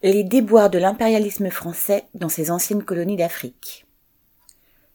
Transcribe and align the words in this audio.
Les 0.00 0.22
déboires 0.22 0.70
de 0.70 0.78
l'impérialisme 0.78 1.50
français 1.50 2.04
dans 2.14 2.28
ses 2.28 2.52
anciennes 2.52 2.84
colonies 2.84 3.16
d'Afrique. 3.16 3.84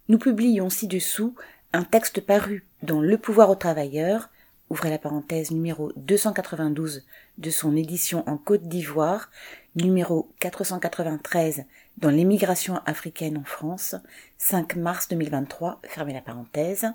Nous 0.08 0.18
publions 0.18 0.70
ci-dessous 0.70 1.36
un 1.74 1.84
texte 1.84 2.22
paru 2.22 2.66
dans 2.84 3.02
Le 3.02 3.18
pouvoir 3.18 3.50
aux 3.50 3.56
travailleurs, 3.56 4.30
ouvrez 4.70 4.90
la 4.90 4.98
parenthèse 4.98 5.52
numéro 5.52 5.92
292 5.98 7.04
de 7.38 7.50
son 7.50 7.76
édition 7.76 8.24
en 8.30 8.38
Côte 8.38 8.64
d'Ivoire, 8.70 9.30
numéro 9.76 10.32
493 10.40 11.66
dans 11.98 12.10
l'émigration 12.10 12.80
africaine 12.86 13.38
en 13.38 13.44
France, 13.44 13.96
5 14.38 14.78
mars 14.78 15.10
2023, 15.10 15.82
fermez 15.84 16.14
la 16.14 16.22
parenthèse, 16.22 16.88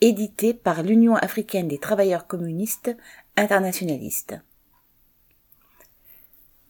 édité 0.00 0.54
par 0.54 0.84
l'Union 0.84 1.16
africaine 1.16 1.66
des 1.66 1.78
travailleurs 1.78 2.28
communistes 2.28 2.96
internationalistes. 3.36 4.36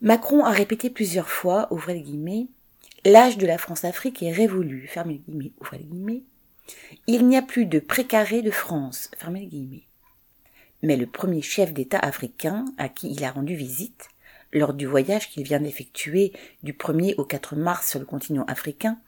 Macron 0.01 0.45
a 0.45 0.51
répété 0.51 0.91
plusieurs 0.91 1.31
fois, 1.31 1.69
ouvrez 1.71 1.95
les 1.95 2.02
guillemets, 2.02 2.48
l'âge 3.05 3.39
de 3.39 3.47
la 3.47 3.59
France-Afrique 3.59 4.23
est 4.23 4.33
révolu, 4.33 4.87
fermez 4.87 5.23
les 5.29 5.79
guillemets. 5.79 6.23
Il 7.07 7.27
n'y 7.27 7.37
a 7.37 7.43
plus 7.43 7.66
de 7.66 7.79
précaré 7.79 8.43
de 8.43 8.51
France, 8.51 9.11
fermez 9.16 9.41
les 9.41 9.47
guillemets. 9.47 9.87
Mais 10.83 10.97
le 10.97 11.07
premier 11.07 11.43
chef 11.43 11.73
d'État 11.73 11.99
africain 11.99 12.65
à 12.77 12.88
qui 12.88 13.11
il 13.11 13.25
a 13.25 13.30
rendu 13.30 13.55
visite, 13.55 14.09
lors 14.52 14.75
du 14.75 14.87
voyage 14.87 15.30
qu'il 15.30 15.43
vient 15.43 15.61
d'effectuer 15.61 16.33
du 16.63 16.73
1er 16.73 17.15
au 17.16 17.24
4 17.24 17.57
mars 17.57 17.88
sur 17.88 17.99
le 17.99 18.07
continent 18.07 18.45
africain, 18.45 18.99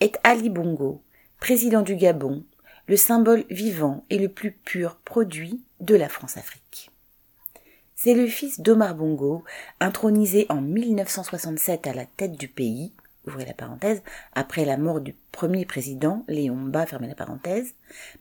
est 0.00 0.18
Ali 0.22 0.50
Bongo, 0.50 1.02
président 1.40 1.82
du 1.82 1.96
Gabon, 1.96 2.44
le 2.86 2.96
symbole 2.96 3.44
vivant 3.50 4.04
et 4.10 4.18
le 4.18 4.28
plus 4.28 4.52
pur 4.52 4.96
produit 5.04 5.62
de 5.80 5.94
la 5.96 6.08
France-Afrique. 6.08 6.90
C'est 7.98 8.12
le 8.12 8.26
fils 8.26 8.60
d'Omar 8.60 8.94
Bongo, 8.94 9.42
intronisé 9.80 10.44
en 10.50 10.60
1967 10.60 11.86
à 11.86 11.94
la 11.94 12.04
tête 12.04 12.36
du 12.36 12.46
pays, 12.46 12.92
ouvrez 13.26 13.46
la 13.46 13.54
parenthèse, 13.54 14.02
après 14.34 14.66
la 14.66 14.76
mort 14.76 15.00
du 15.00 15.14
premier 15.32 15.64
président, 15.64 16.22
Léon 16.28 16.56
Bas, 16.56 16.84
fermez 16.84 17.08
la 17.08 17.14
parenthèse, 17.14 17.72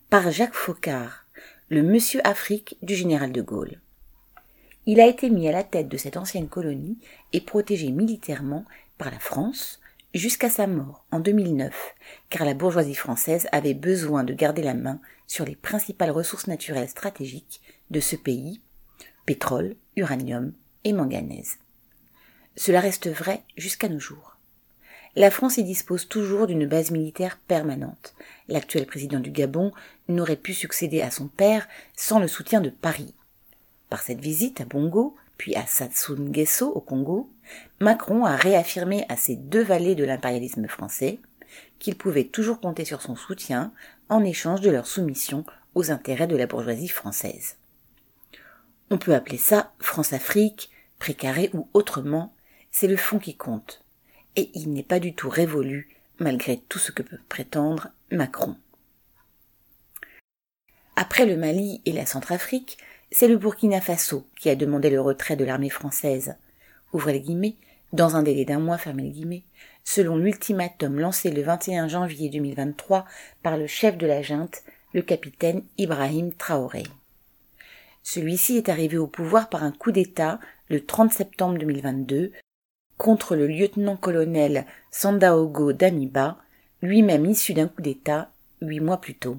par 0.10 0.32
Jacques 0.32 0.54
Faucard, 0.54 1.26
le 1.68 1.84
Monsieur 1.84 2.26
Afrique 2.26 2.78
du 2.84 2.96
général 2.96 3.34
de 3.34 3.42
Gaulle. 3.42 3.82
Il 4.86 5.02
a 5.02 5.08
été 5.08 5.30
mis 5.30 5.50
à 5.50 5.52
la 5.52 5.66
tête 5.66 5.90
de 5.90 5.98
cette 5.98 6.16
ancienne 6.16 6.48
colonie 6.48 6.98
et 7.34 7.42
protégé 7.42 7.92
militairement 7.92 8.64
par 8.98 9.12
la 9.12 9.20
France 9.20 9.82
jusqu'à 10.14 10.50
sa 10.50 10.68
mort 10.68 11.04
en 11.12 11.20
2009, 11.20 11.96
car 12.30 12.46
la 12.46 12.54
bourgeoisie 12.54 12.96
française 12.96 13.50
avait 13.52 13.74
besoin 13.74 14.24
de 14.24 14.34
garder 14.34 14.64
la 14.64 14.74
main 14.74 15.02
sur 15.28 15.44
les 15.44 15.58
principales 15.58 16.12
ressources 16.12 16.48
naturelles 16.48 16.88
stratégiques 16.88 17.60
de 17.92 18.00
ce 18.00 18.16
pays 18.16 18.62
pétrole, 19.26 19.76
uranium 19.96 20.54
et 20.84 20.94
manganèse. 20.94 21.58
Cela 22.56 22.80
reste 22.80 23.08
vrai 23.10 23.44
jusqu'à 23.58 23.90
nos 23.90 24.00
jours. 24.00 24.38
La 25.18 25.32
France 25.32 25.58
y 25.58 25.64
dispose 25.64 26.08
toujours 26.08 26.46
d'une 26.46 26.68
base 26.68 26.92
militaire 26.92 27.38
permanente. 27.48 28.16
L'actuel 28.50 28.86
président 28.86 29.20
du 29.20 29.32
Gabon 29.32 29.72
n'aurait 30.10 30.36
pu 30.36 30.54
succéder 30.54 31.02
à 31.02 31.10
son 31.10 31.28
père 31.28 31.68
sans 31.96 32.20
le 32.20 32.28
soutien 32.28 32.60
de 32.60 32.70
Paris. 32.70 33.14
Par 33.90 34.02
cette 34.02 34.20
visite 34.20 34.60
à 34.60 34.66
Bongo, 34.66 35.16
puis 35.38 35.56
à 35.56 35.66
Sassou 35.66 36.16
Nguesso 36.18 36.70
au 36.70 36.82
Congo, 36.82 37.30
Macron 37.80 38.26
a 38.26 38.36
réaffirmé 38.36 39.06
à 39.08 39.16
ces 39.16 39.36
deux 39.36 39.64
vallées 39.64 39.96
de 39.96 40.04
l'impérialisme 40.04 40.68
français 40.68 41.20
qu'il 41.80 41.96
pouvait 41.96 42.26
toujours 42.26 42.60
compter 42.60 42.84
sur 42.84 43.02
son 43.02 43.16
soutien 43.16 43.72
en 44.10 44.24
échange 44.24 44.62
de 44.62 44.70
leur 44.70 44.88
soumission 44.88 45.46
aux 45.76 45.92
intérêts 45.92 46.28
de 46.28 46.36
la 46.36 46.48
bourgeoisie 46.48 46.88
française. 46.88 47.56
On 48.92 48.98
peut 48.98 49.16
appeler 49.16 49.38
ça 49.38 49.74
France-Afrique, 49.80 50.70
précaré 51.00 51.50
ou 51.54 51.68
autrement, 51.74 52.34
c'est 52.72 52.88
le 52.88 52.98
fond 52.98 53.20
qui 53.20 53.36
compte. 53.36 53.84
Et 54.36 54.52
il 54.54 54.74
n'est 54.74 54.84
pas 54.84 55.00
du 55.00 55.16
tout 55.16 55.30
révolu, 55.30 55.90
malgré 56.20 56.58
tout 56.58 56.80
ce 56.80 56.92
que 56.92 57.02
peut 57.02 57.20
prétendre 57.30 57.90
Macron. 58.12 58.56
Après 60.96 61.26
le 61.26 61.36
Mali 61.36 61.82
et 61.86 61.92
la 61.92 62.06
Centrafrique, 62.06 62.78
c'est 63.12 63.28
le 63.28 63.38
Burkina 63.38 63.82
Faso 63.82 64.28
qui 64.38 64.50
a 64.50 64.56
demandé 64.56 64.90
le 64.90 65.02
retrait 65.02 65.36
de 65.36 65.46
l'armée 65.46 65.70
française. 65.70 66.36
Ouvrez 66.94 67.14
les 67.14 67.22
guillemets, 67.22 67.56
dans 67.92 68.16
un 68.16 68.24
délai 68.24 68.46
d'un 68.46 68.60
mois, 68.60 68.78
fermez 68.78 69.04
les 69.04 69.10
guillemets, 69.10 69.44
selon 69.84 70.18
l'ultimatum 70.18 71.00
lancé 71.00 71.32
le 71.32 71.42
21 71.42 71.88
janvier 71.88 72.30
2023 72.30 73.06
par 73.42 73.58
le 73.58 73.68
chef 73.68 73.98
de 73.98 74.08
la 74.08 74.22
junte, 74.22 74.64
le 74.94 75.02
capitaine 75.02 75.64
Ibrahim 75.78 76.34
Traoré. 76.34 76.84
Celui-ci 78.08 78.58
est 78.58 78.70
arrivé 78.70 79.00
au 79.00 79.08
pouvoir 79.08 79.50
par 79.50 79.64
un 79.64 79.72
coup 79.72 79.92
d'État 79.92 80.40
le 80.70 80.86
30 80.86 81.12
septembre 81.12 81.58
2022 81.58 82.34
contre 83.00 83.36
le 83.36 83.48
lieutenant-colonel 83.48 84.68
Sandaogo 84.92 85.74
Damiba, 85.74 86.38
lui-même 86.84 87.26
issu 87.26 87.56
d'un 87.56 87.68
coup 87.68 87.82
d'État 87.82 88.30
huit 88.62 88.80
mois 88.80 89.02
plus 89.02 89.16
tôt. 89.16 89.38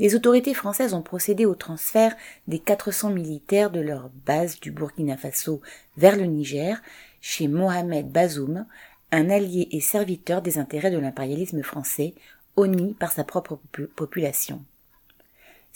Les 0.00 0.16
autorités 0.16 0.54
françaises 0.54 0.92
ont 0.92 1.02
procédé 1.02 1.46
au 1.46 1.54
transfert 1.54 2.16
des 2.48 2.58
400 2.58 3.10
militaires 3.10 3.70
de 3.70 3.78
leur 3.80 4.10
base 4.26 4.58
du 4.58 4.72
Burkina 4.72 5.16
Faso 5.16 5.62
vers 5.96 6.16
le 6.16 6.24
Niger 6.24 6.82
chez 7.20 7.46
Mohamed 7.46 8.10
Bazoum, 8.10 8.66
un 9.12 9.30
allié 9.30 9.68
et 9.70 9.80
serviteur 9.80 10.42
des 10.42 10.58
intérêts 10.58 10.90
de 10.90 10.98
l'impérialisme 10.98 11.62
français, 11.62 12.16
honni 12.56 12.92
par 12.94 13.12
sa 13.12 13.22
propre 13.22 13.60
population. 13.94 14.64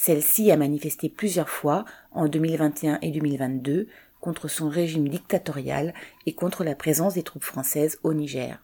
Celle-ci 0.00 0.52
a 0.52 0.56
manifesté 0.56 1.08
plusieurs 1.08 1.48
fois, 1.48 1.84
en 2.12 2.28
2021 2.28 3.00
et 3.02 3.10
2022, 3.10 3.88
contre 4.20 4.46
son 4.46 4.68
régime 4.68 5.08
dictatorial 5.08 5.92
et 6.24 6.34
contre 6.34 6.62
la 6.62 6.76
présence 6.76 7.14
des 7.14 7.24
troupes 7.24 7.42
françaises 7.42 7.98
au 8.04 8.14
Niger. 8.14 8.62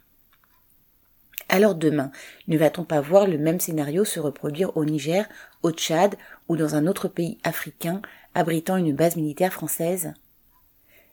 Alors 1.48 1.74
demain, 1.74 2.12
ne 2.46 2.56
va-t-on 2.56 2.84
pas 2.84 3.00
voir 3.00 3.26
le 3.26 3.36
même 3.36 3.58
scénario 3.58 4.04
se 4.04 4.20
reproduire 4.20 4.76
au 4.76 4.84
Niger, 4.84 5.28
au 5.64 5.72
Tchad 5.72 6.14
ou 6.48 6.56
dans 6.56 6.76
un 6.76 6.86
autre 6.86 7.08
pays 7.08 7.38
africain 7.42 8.00
abritant 8.34 8.76
une 8.76 8.94
base 8.94 9.16
militaire 9.16 9.52
française? 9.52 10.14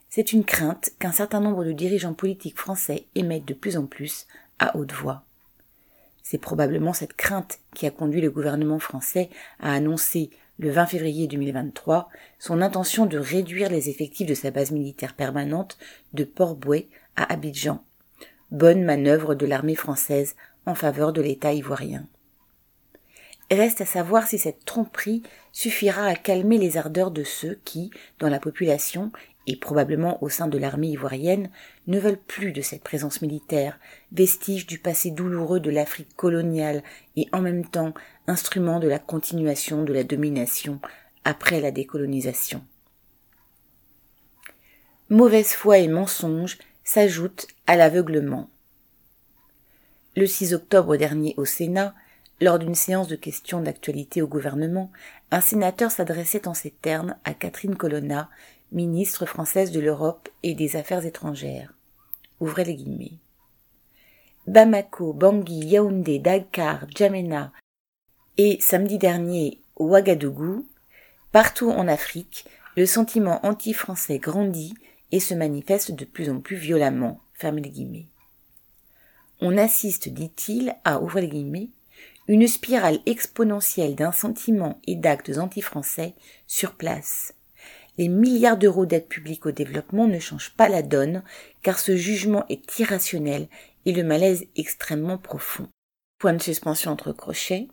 C'est 0.07 0.33
une 0.33 0.45
crainte 0.45 0.91
qu'un 0.99 1.11
certain 1.11 1.39
nombre 1.39 1.65
de 1.65 1.71
dirigeants 1.71 2.13
politiques 2.13 2.59
français 2.59 3.07
émettent 3.15 3.47
de 3.47 3.55
plus 3.55 3.75
en 3.75 3.87
plus 3.87 4.27
à 4.59 4.77
haute 4.77 4.93
voix. 4.93 5.23
C'est 6.31 6.37
probablement 6.37 6.93
cette 6.93 7.11
crainte 7.11 7.59
qui 7.75 7.85
a 7.85 7.91
conduit 7.91 8.21
le 8.21 8.31
gouvernement 8.31 8.79
français 8.79 9.29
à 9.59 9.73
annoncer 9.73 10.29
le 10.59 10.71
20 10.71 10.85
février 10.85 11.27
2023 11.27 12.07
son 12.39 12.61
intention 12.61 13.05
de 13.05 13.17
réduire 13.17 13.69
les 13.69 13.89
effectifs 13.89 14.27
de 14.27 14.33
sa 14.33 14.49
base 14.49 14.71
militaire 14.71 15.13
permanente 15.13 15.77
de 16.13 16.23
Port-Bouet 16.23 16.87
à 17.17 17.33
Abidjan. 17.33 17.83
Bonne 18.49 18.85
manœuvre 18.85 19.35
de 19.35 19.45
l'armée 19.45 19.75
française 19.75 20.37
en 20.65 20.73
faveur 20.73 21.11
de 21.11 21.21
l'État 21.21 21.51
ivoirien. 21.51 22.07
Reste 23.51 23.81
à 23.81 23.85
savoir 23.85 24.25
si 24.25 24.37
cette 24.37 24.63
tromperie 24.63 25.23
suffira 25.51 26.05
à 26.05 26.15
calmer 26.15 26.57
les 26.57 26.77
ardeurs 26.77 27.11
de 27.11 27.25
ceux 27.25 27.59
qui, 27.65 27.91
dans 28.19 28.29
la 28.29 28.39
population, 28.39 29.11
et 29.47 29.55
probablement 29.55 30.23
au 30.23 30.29
sein 30.29 30.47
de 30.47 30.57
l'armée 30.57 30.89
ivoirienne, 30.89 31.49
ne 31.87 31.99
veulent 31.99 32.19
plus 32.19 32.51
de 32.51 32.61
cette 32.61 32.83
présence 32.83 33.21
militaire, 33.21 33.79
vestige 34.11 34.67
du 34.67 34.79
passé 34.79 35.11
douloureux 35.11 35.59
de 35.59 35.71
l'Afrique 35.71 36.15
coloniale 36.15 36.83
et 37.15 37.27
en 37.31 37.41
même 37.41 37.65
temps 37.65 37.93
instrument 38.27 38.79
de 38.79 38.87
la 38.87 38.99
continuation 38.99 39.83
de 39.83 39.93
la 39.93 40.03
domination 40.03 40.79
après 41.23 41.59
la 41.59 41.71
décolonisation. 41.71 42.63
Mauvaise 45.09 45.51
foi 45.51 45.79
et 45.79 45.87
mensonge 45.87 46.57
s'ajoutent 46.83 47.47
à 47.67 47.75
l'aveuglement. 47.75 48.49
Le 50.15 50.25
6 50.25 50.53
octobre 50.53 50.97
dernier 50.97 51.33
au 51.37 51.45
Sénat, 51.45 51.93
lors 52.41 52.59
d'une 52.59 52.75
séance 52.75 53.07
de 53.07 53.15
questions 53.15 53.61
d'actualité 53.61 54.21
au 54.21 54.27
gouvernement, 54.27 54.91
un 55.29 55.41
sénateur 55.41 55.91
s'adressait 55.91 56.47
en 56.47 56.53
ces 56.53 56.71
termes 56.71 57.15
à 57.23 57.33
Catherine 57.33 57.75
Colonna, 57.75 58.29
ministre 58.71 59.25
française 59.25 59.71
de 59.71 59.79
l'Europe 59.79 60.29
et 60.43 60.53
des 60.53 60.75
Affaires 60.75 61.05
étrangères. 61.05 61.73
Ouvrez 62.39 62.63
les 62.63 62.75
guillemets. 62.75 63.19
Bamako, 64.47 65.13
Bangui, 65.13 65.65
Yaoundé, 65.65 66.19
Dakar, 66.19 66.87
Djamena 66.89 67.51
et 68.37 68.57
samedi 68.61 68.97
dernier 68.97 69.61
Ouagadougou, 69.77 70.65
partout 71.31 71.69
en 71.69 71.87
Afrique, 71.87 72.45
le 72.75 72.85
sentiment 72.85 73.45
anti-français 73.45 74.19
grandit 74.19 74.73
et 75.11 75.19
se 75.19 75.33
manifeste 75.33 75.91
de 75.91 76.05
plus 76.05 76.29
en 76.29 76.39
plus 76.39 76.55
violemment. 76.55 77.19
Fermez 77.33 77.61
les 77.61 77.69
guillemets. 77.69 78.07
On 79.41 79.57
assiste, 79.57 80.09
dit-il, 80.09 80.75
à 80.85 81.01
ouvrir 81.01 81.23
les 81.23 81.29
guillemets, 81.29 81.69
une 82.27 82.47
spirale 82.47 82.99
exponentielle 83.05 83.95
d'un 83.95 84.11
sentiment 84.11 84.79
et 84.87 84.95
d'actes 84.95 85.37
anti-français 85.37 86.13
sur 86.47 86.75
place, 86.75 87.33
les 87.97 88.07
milliards 88.07 88.57
d'euros 88.57 88.85
d'aide 88.85 89.07
publique 89.07 89.45
au 89.45 89.51
développement 89.51 90.07
ne 90.07 90.19
changent 90.19 90.55
pas 90.55 90.69
la 90.69 90.81
donne, 90.81 91.23
car 91.61 91.79
ce 91.79 91.95
jugement 91.95 92.45
est 92.49 92.79
irrationnel 92.79 93.47
et 93.85 93.93
le 93.93 94.03
malaise 94.03 94.45
extrêmement 94.55 95.17
profond. 95.17 95.67
Point 96.19 96.33
de 96.33 96.41
suspension 96.41 96.91
entre 96.91 97.11
crochets. 97.11 97.67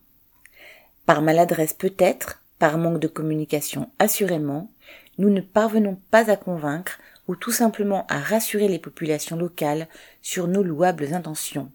Par 1.06 1.22
maladresse 1.22 1.72
peut-être, 1.72 2.42
par 2.58 2.78
manque 2.78 3.00
de 3.00 3.08
communication 3.08 3.90
assurément, 3.98 4.70
nous 5.18 5.30
ne 5.30 5.40
parvenons 5.40 5.98
pas 6.10 6.30
à 6.30 6.36
convaincre 6.36 6.98
ou 7.28 7.36
tout 7.36 7.52
simplement 7.52 8.06
à 8.08 8.18
rassurer 8.18 8.68
les 8.68 8.78
populations 8.78 9.36
locales 9.36 9.88
sur 10.22 10.48
nos 10.48 10.62
louables 10.62 11.14
intentions. 11.14 11.70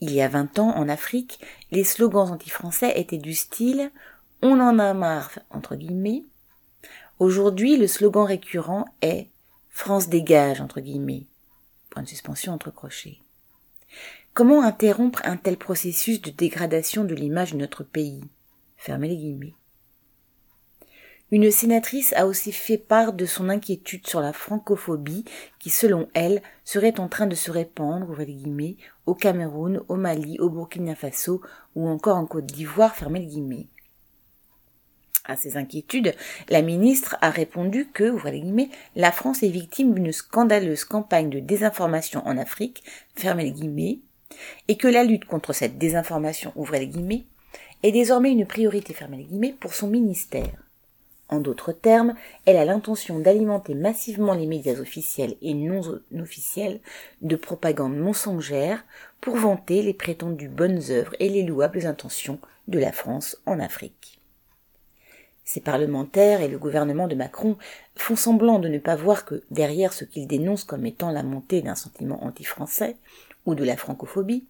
Il 0.00 0.12
y 0.12 0.20
a 0.20 0.28
vingt 0.28 0.58
ans, 0.58 0.76
en 0.76 0.88
Afrique, 0.88 1.40
les 1.70 1.84
slogans 1.84 2.30
anti-français 2.30 2.92
étaient 3.00 3.18
du 3.18 3.34
style 3.34 3.90
On 4.42 4.60
en 4.60 4.78
a 4.78 4.92
marre, 4.92 5.38
entre 5.50 5.76
guillemets. 5.76 6.24
Aujourd'hui, 7.20 7.76
le 7.76 7.86
slogan 7.86 8.24
récurrent 8.24 8.86
est 9.00 9.28
France 9.70 10.08
dégage, 10.08 10.60
entre 10.60 10.80
guillemets. 10.80 11.26
Point 11.90 12.02
de 12.02 12.08
suspension 12.08 12.52
entre 12.52 12.72
crochets. 12.72 13.18
Comment 14.32 14.62
interrompre 14.62 15.20
un 15.24 15.36
tel 15.36 15.56
processus 15.56 16.20
de 16.20 16.30
dégradation 16.30 17.04
de 17.04 17.14
l'image 17.14 17.52
de 17.52 17.58
notre 17.58 17.84
pays? 17.84 18.20
Fermez 18.76 19.08
les 19.08 19.16
guillemets. 19.16 19.54
Une 21.30 21.52
sénatrice 21.52 22.12
a 22.14 22.26
aussi 22.26 22.50
fait 22.50 22.78
part 22.78 23.12
de 23.12 23.26
son 23.26 23.48
inquiétude 23.48 24.06
sur 24.08 24.20
la 24.20 24.32
francophobie 24.32 25.24
qui, 25.60 25.70
selon 25.70 26.08
elle, 26.14 26.42
serait 26.64 26.98
en 26.98 27.08
train 27.08 27.26
de 27.26 27.36
se 27.36 27.52
répandre, 27.52 28.16
les 28.18 28.34
guillemets, 28.34 28.76
au 29.06 29.14
Cameroun, 29.14 29.82
au 29.86 29.94
Mali, 29.94 30.38
au 30.40 30.50
Burkina 30.50 30.96
Faso 30.96 31.40
ou 31.76 31.88
encore 31.88 32.16
en 32.16 32.26
Côte 32.26 32.46
d'Ivoire, 32.46 32.96
fermez 32.96 33.20
les 33.20 33.26
guillemets. 33.26 33.68
À 35.26 35.36
ces 35.36 35.56
inquiétudes, 35.56 36.14
la 36.50 36.60
ministre 36.60 37.16
a 37.22 37.30
répondu 37.30 37.86
que, 37.86 38.14
les 38.28 38.40
guillemets, 38.40 38.68
la 38.94 39.10
France 39.10 39.42
est 39.42 39.48
victime 39.48 39.94
d'une 39.94 40.12
scandaleuse 40.12 40.84
campagne 40.84 41.30
de 41.30 41.40
désinformation 41.40 42.20
en 42.26 42.36
Afrique, 42.36 42.82
fermez 43.16 43.44
les 43.44 43.52
guillemets, 43.52 44.00
et 44.68 44.76
que 44.76 44.88
la 44.88 45.02
lutte 45.02 45.24
contre 45.24 45.54
cette 45.54 45.78
désinformation, 45.78 46.52
ouvrez 46.56 46.80
les 46.80 46.88
guillemets, 46.88 47.24
est 47.82 47.92
désormais 47.92 48.32
une 48.32 48.46
priorité, 48.46 48.92
fermez 48.92 49.16
les 49.16 49.24
guillemets, 49.24 49.54
pour 49.58 49.72
son 49.72 49.88
ministère. 49.88 50.64
En 51.30 51.40
d'autres 51.40 51.72
termes, 51.72 52.14
elle 52.44 52.58
a 52.58 52.66
l'intention 52.66 53.18
d'alimenter 53.18 53.74
massivement 53.74 54.34
les 54.34 54.46
médias 54.46 54.78
officiels 54.78 55.36
et 55.40 55.54
non 55.54 55.80
officiels 56.20 56.80
de 57.22 57.36
propagande 57.36 57.96
mensongère 57.96 58.84
pour 59.22 59.36
vanter 59.36 59.80
les 59.80 59.94
prétendues 59.94 60.50
bonnes 60.50 60.82
œuvres 60.90 61.16
et 61.18 61.30
les 61.30 61.44
louables 61.44 61.86
intentions 61.86 62.40
de 62.68 62.78
la 62.78 62.92
France 62.92 63.38
en 63.46 63.58
Afrique. 63.58 64.13
Ces 65.44 65.60
parlementaires 65.60 66.40
et 66.40 66.48
le 66.48 66.58
gouvernement 66.58 67.06
de 67.06 67.14
Macron 67.14 67.56
font 67.96 68.16
semblant 68.16 68.58
de 68.58 68.68
ne 68.68 68.78
pas 68.78 68.96
voir 68.96 69.24
que 69.24 69.42
derrière 69.50 69.92
ce 69.92 70.04
qu'ils 70.04 70.26
dénoncent 70.26 70.64
comme 70.64 70.86
étant 70.86 71.10
la 71.10 71.22
montée 71.22 71.60
d'un 71.60 71.74
sentiment 71.74 72.24
anti-français, 72.24 72.96
ou 73.46 73.54
de 73.54 73.64
la 73.64 73.76
francophobie, 73.76 74.46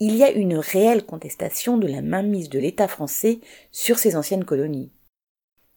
il 0.00 0.16
y 0.16 0.24
a 0.24 0.30
une 0.30 0.56
réelle 0.56 1.04
contestation 1.04 1.76
de 1.76 1.86
la 1.86 2.02
mainmise 2.02 2.48
de 2.48 2.58
l'État 2.58 2.88
français 2.88 3.40
sur 3.70 3.98
ses 3.98 4.16
anciennes 4.16 4.44
colonies. 4.44 4.90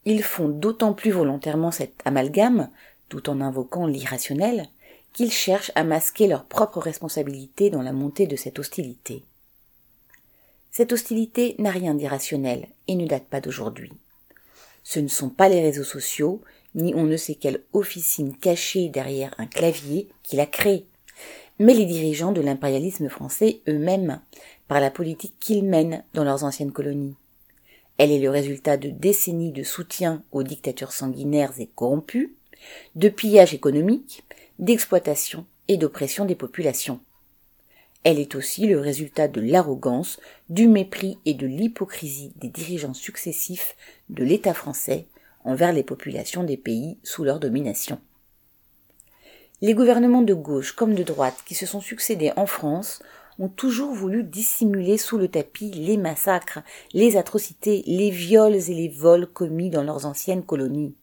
Ils 0.06 0.24
font 0.24 0.48
d'autant 0.48 0.94
plus 0.94 1.12
volontairement 1.12 1.72
cet 1.72 2.02
amalgame, 2.06 2.70
tout 3.10 3.30
en 3.30 3.42
invoquant 3.42 3.86
l'irrationnel, 3.86 4.68
qu'ils 5.14 5.32
cherchent 5.32 5.72
à 5.76 5.84
masquer 5.84 6.28
leur 6.28 6.46
propre 6.46 6.80
responsabilité 6.80 7.70
dans 7.70 7.82
la 7.82 7.94
montée 7.94 8.28
de 8.28 8.36
cette 8.36 8.60
hostilité. 8.60 9.24
Cette 10.72 10.94
hostilité 10.94 11.56
n'a 11.60 11.72
rien 11.72 11.94
d'irrationnel 11.94 12.68
et 12.88 12.96
ne 12.96 13.08
date 13.08 13.26
pas 13.26 13.42
d'aujourd'hui. 13.42 13.92
Ce 14.90 15.02
ne 15.02 15.10
sont 15.10 15.30
pas 15.30 15.50
les 15.50 15.60
réseaux 15.60 15.84
sociaux, 15.84 16.42
ni 16.74 16.96
on 16.96 17.04
ne 17.04 17.18
sait 17.18 17.36
quelle 17.36 17.66
officine 17.74 18.38
cachée 18.38 18.88
derrière 18.88 19.36
un 19.38 19.46
clavier 19.46 20.08
qui 20.24 20.38
la 20.38 20.46
crée 20.46 20.86
mais 21.60 21.74
les 21.74 21.86
dirigeants 21.86 22.32
de 22.32 22.42
l'impérialisme 22.42 23.10
français 23.10 23.62
eux-mêmes, 23.68 24.22
par 24.68 24.80
la 24.80 24.92
politique 24.92 25.34
qu'ils 25.40 25.64
mènent 25.64 26.04
dans 26.14 26.24
leurs 26.24 26.44
anciennes 26.44 26.72
colonies. 26.72 27.16
Elle 27.98 28.12
est 28.12 28.20
le 28.20 28.30
résultat 28.30 28.78
de 28.78 28.90
décennies 28.90 29.52
de 29.52 29.64
soutien 29.64 30.24
aux 30.32 30.44
dictatures 30.44 30.92
sanguinaires 30.92 31.54
et 31.58 31.68
corrompues, 31.68 32.36
de 32.96 33.10
pillages 33.10 33.54
économiques, 33.54 34.24
d'exploitation 34.60 35.46
et 35.68 35.78
d'oppression 35.78 36.26
des 36.26 36.36
populations. 36.36 37.00
Elle 38.10 38.20
est 38.20 38.36
aussi 38.36 38.68
le 38.68 38.80
résultat 38.80 39.28
de 39.28 39.42
l'arrogance, 39.42 40.18
du 40.48 40.70
mépris 40.70 41.18
et 41.26 41.34
de 41.34 41.46
l'hypocrisie 41.46 42.32
des 42.38 42.48
dirigeants 42.48 42.94
successifs 42.94 43.76
de 44.08 44.24
l'État 44.24 44.54
français 44.54 45.08
envers 45.44 45.74
les 45.74 45.84
populations 45.84 46.46
des 46.46 46.56
pays 46.56 46.98
sous 47.04 47.26
leur 47.26 47.42
domination. 47.42 48.00
Les 49.60 49.74
gouvernements 49.74 50.22
de 50.22 50.34
gauche 50.34 50.72
comme 50.72 50.94
de 50.94 51.04
droite 51.04 51.44
qui 51.46 51.54
se 51.54 51.66
sont 51.66 51.82
succédés 51.82 52.32
en 52.38 52.46
France 52.46 53.04
ont 53.40 53.50
toujours 53.50 53.94
voulu 53.94 54.24
dissimuler 54.24 54.98
sous 54.98 55.18
le 55.18 55.28
tapis 55.28 55.72
les 55.72 55.98
massacres, 55.98 56.60
les 56.94 57.18
atrocités, 57.18 57.84
les 57.88 58.10
viols 58.10 58.56
et 58.56 58.74
les 58.74 58.88
vols 58.88 59.28
commis 59.28 59.70
dans 59.70 59.84
leurs 59.84 60.06
anciennes 60.06 60.46
colonies. 60.46 60.96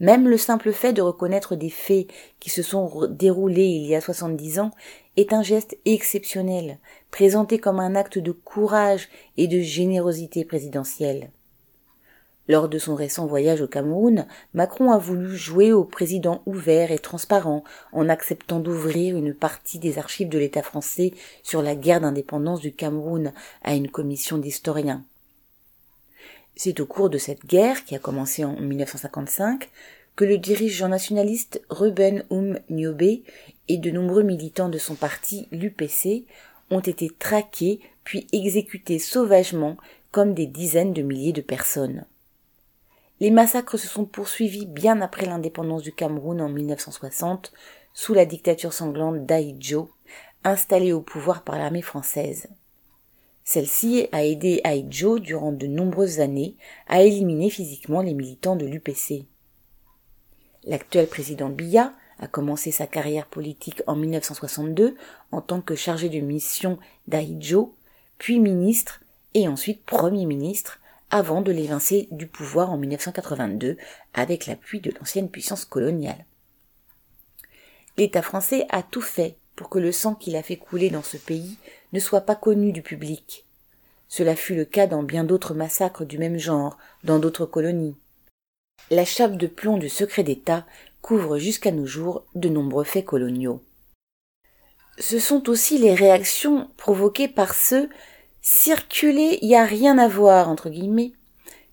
Même 0.00 0.28
le 0.28 0.38
simple 0.38 0.72
fait 0.72 0.92
de 0.92 1.02
reconnaître 1.02 1.56
des 1.56 1.70
faits 1.70 2.08
qui 2.40 2.50
se 2.50 2.62
sont 2.62 3.06
déroulés 3.08 3.66
il 3.66 3.86
y 3.86 3.94
a 3.94 4.00
soixante-dix 4.00 4.58
ans 4.58 4.72
est 5.16 5.32
un 5.32 5.42
geste 5.42 5.76
exceptionnel, 5.84 6.78
présenté 7.10 7.58
comme 7.58 7.80
un 7.80 7.94
acte 7.94 8.18
de 8.18 8.32
courage 8.32 9.08
et 9.36 9.46
de 9.46 9.60
générosité 9.60 10.44
présidentielle. 10.44 11.30
Lors 12.46 12.68
de 12.68 12.78
son 12.78 12.94
récent 12.94 13.26
voyage 13.26 13.62
au 13.62 13.66
Cameroun, 13.66 14.26
Macron 14.52 14.92
a 14.92 14.98
voulu 14.98 15.34
jouer 15.34 15.72
au 15.72 15.84
président 15.84 16.42
ouvert 16.44 16.92
et 16.92 16.98
transparent 16.98 17.64
en 17.92 18.10
acceptant 18.10 18.60
d'ouvrir 18.60 19.16
une 19.16 19.32
partie 19.32 19.78
des 19.78 19.98
archives 19.98 20.28
de 20.28 20.38
l'État 20.38 20.62
français 20.62 21.12
sur 21.42 21.62
la 21.62 21.74
guerre 21.74 22.02
d'indépendance 22.02 22.60
du 22.60 22.74
Cameroun 22.74 23.32
à 23.62 23.74
une 23.74 23.88
commission 23.88 24.36
d'historiens. 24.36 25.04
C'est 26.54 26.80
au 26.80 26.86
cours 26.86 27.08
de 27.08 27.18
cette 27.18 27.46
guerre, 27.46 27.84
qui 27.84 27.96
a 27.96 27.98
commencé 27.98 28.44
en 28.44 28.60
1955, 28.60 29.70
que 30.14 30.24
le 30.24 30.38
dirigeant 30.38 30.88
nationaliste 30.88 31.62
Ruben 31.70 32.24
Um 32.30 32.58
Niobe 32.68 33.22
et 33.68 33.78
de 33.78 33.90
nombreux 33.90 34.22
militants 34.22 34.68
de 34.68 34.78
son 34.78 34.94
parti, 34.94 35.48
l'UPC, 35.50 36.26
ont 36.70 36.80
été 36.80 37.10
traqués 37.18 37.80
puis 38.04 38.26
exécutés 38.32 38.98
sauvagement 38.98 39.76
comme 40.10 40.34
des 40.34 40.46
dizaines 40.46 40.92
de 40.92 41.02
milliers 41.02 41.32
de 41.32 41.40
personnes. 41.40 42.04
Les 43.20 43.30
massacres 43.30 43.78
se 43.78 43.88
sont 43.88 44.04
poursuivis 44.04 44.66
bien 44.66 45.00
après 45.00 45.26
l'indépendance 45.26 45.82
du 45.82 45.92
Cameroun 45.92 46.40
en 46.40 46.48
1960, 46.48 47.52
sous 47.92 48.12
la 48.12 48.26
dictature 48.26 48.72
sanglante 48.72 49.24
d'Aïdjo, 49.24 49.88
installée 50.42 50.92
au 50.92 51.00
pouvoir 51.00 51.42
par 51.42 51.58
l'armée 51.58 51.82
française. 51.82 52.48
Celle-ci 53.44 54.08
a 54.12 54.24
aidé 54.24 54.60
Aïdjo 54.64 55.18
durant 55.18 55.52
de 55.52 55.66
nombreuses 55.66 56.20
années 56.20 56.56
à 56.88 57.02
éliminer 57.02 57.50
physiquement 57.50 58.02
les 58.02 58.14
militants 58.14 58.56
de 58.56 58.66
l'UPC. 58.66 59.26
L'actuel 60.64 61.06
président 61.06 61.50
Biya 61.50 61.92
a 62.18 62.26
commencé 62.26 62.70
sa 62.70 62.86
carrière 62.86 63.26
politique 63.26 63.82
en 63.86 63.96
1962 63.96 64.96
en 65.32 65.40
tant 65.40 65.60
que 65.60 65.74
chargé 65.74 66.08
de 66.08 66.20
mission 66.20 66.78
d'Aïdjo, 67.08 67.74
puis 68.18 68.40
ministre 68.40 69.00
et 69.34 69.48
ensuite 69.48 69.84
premier 69.84 70.26
ministre 70.26 70.80
avant 71.10 71.42
de 71.42 71.52
l'évincer 71.52 72.08
du 72.10 72.26
pouvoir 72.26 72.70
en 72.70 72.76
1982 72.76 73.76
avec 74.14 74.46
l'appui 74.46 74.80
de 74.80 74.92
l'ancienne 74.98 75.28
puissance 75.28 75.64
coloniale. 75.64 76.24
L'État 77.96 78.22
français 78.22 78.66
a 78.70 78.82
tout 78.82 79.00
fait 79.00 79.36
pour 79.54 79.68
que 79.68 79.78
le 79.78 79.92
sang 79.92 80.14
qu'il 80.14 80.36
a 80.36 80.42
fait 80.42 80.56
couler 80.56 80.90
dans 80.90 81.02
ce 81.02 81.16
pays 81.16 81.58
ne 81.92 82.00
soit 82.00 82.22
pas 82.22 82.34
connu 82.34 82.72
du 82.72 82.82
public. 82.82 83.44
Cela 84.08 84.34
fut 84.36 84.54
le 84.54 84.64
cas 84.64 84.86
dans 84.86 85.02
bien 85.02 85.24
d'autres 85.24 85.54
massacres 85.54 86.04
du 86.04 86.18
même 86.18 86.38
genre, 86.38 86.76
dans 87.04 87.18
d'autres 87.18 87.46
colonies. 87.46 87.96
La 88.90 89.04
chape 89.04 89.36
de 89.36 89.46
plomb 89.46 89.78
du 89.78 89.88
secret 89.88 90.24
d'État 90.24 90.66
couvre 91.04 91.36
jusqu'à 91.36 91.70
nos 91.70 91.84
jours 91.84 92.24
de 92.34 92.48
nombreux 92.48 92.82
faits 92.82 93.04
coloniaux. 93.04 93.62
Ce 94.98 95.18
sont 95.18 95.50
aussi 95.50 95.76
les 95.76 95.92
réactions 95.92 96.70
provoquées 96.78 97.28
par 97.28 97.54
ceux 97.54 97.90
circuler, 98.40 99.38
y 99.42 99.54
a 99.54 99.66
rien 99.66 99.98
à 99.98 100.08
voir, 100.08 100.48
entre 100.48 100.70
guillemets, 100.70 101.12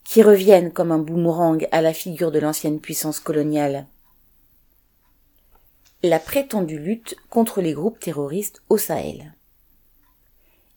qui 0.03 0.21
reviennent 0.21 0.73
comme 0.73 0.91
un 0.91 0.97
boomerang 0.97 1.65
à 1.71 1.81
la 1.81 1.93
figure 1.93 2.29
de 2.33 2.39
l'ancienne 2.39 2.81
puissance 2.81 3.21
coloniale. 3.21 3.87
La 6.03 6.19
prétendue 6.19 6.79
lutte 6.79 7.15
contre 7.29 7.61
les 7.61 7.71
groupes 7.71 8.01
terroristes 8.01 8.61
au 8.67 8.77
Sahel. 8.77 9.33